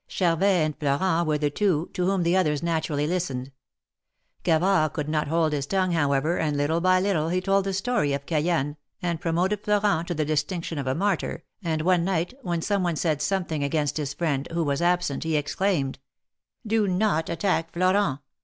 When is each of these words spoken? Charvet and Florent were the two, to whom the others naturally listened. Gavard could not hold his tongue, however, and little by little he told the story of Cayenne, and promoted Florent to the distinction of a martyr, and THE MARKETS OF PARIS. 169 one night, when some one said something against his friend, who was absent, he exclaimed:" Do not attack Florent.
Charvet 0.09 0.65
and 0.65 0.75
Florent 0.79 1.27
were 1.27 1.37
the 1.37 1.51
two, 1.51 1.91
to 1.93 2.07
whom 2.07 2.23
the 2.23 2.35
others 2.35 2.63
naturally 2.63 3.05
listened. 3.05 3.51
Gavard 4.43 4.93
could 4.93 5.07
not 5.07 5.27
hold 5.27 5.53
his 5.53 5.67
tongue, 5.67 5.91
however, 5.91 6.39
and 6.39 6.57
little 6.57 6.81
by 6.81 6.99
little 6.99 7.29
he 7.29 7.39
told 7.39 7.65
the 7.65 7.73
story 7.73 8.11
of 8.13 8.25
Cayenne, 8.25 8.77
and 9.03 9.21
promoted 9.21 9.63
Florent 9.63 10.07
to 10.07 10.15
the 10.15 10.25
distinction 10.25 10.79
of 10.79 10.87
a 10.87 10.95
martyr, 10.95 11.43
and 11.63 11.81
THE 11.81 11.85
MARKETS 11.85 12.01
OF 12.01 12.05
PARIS. 12.07 12.33
169 12.43 12.49
one 12.49 12.49
night, 12.49 12.49
when 12.49 12.61
some 12.63 12.81
one 12.81 12.95
said 12.95 13.21
something 13.21 13.63
against 13.63 13.97
his 13.97 14.13
friend, 14.15 14.47
who 14.51 14.63
was 14.63 14.81
absent, 14.81 15.23
he 15.23 15.35
exclaimed:" 15.37 15.99
Do 16.65 16.87
not 16.87 17.29
attack 17.29 17.71
Florent. 17.71 18.21